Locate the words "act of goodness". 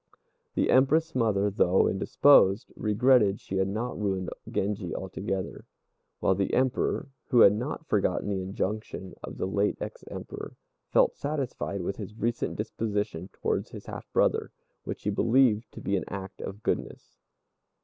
16.07-17.19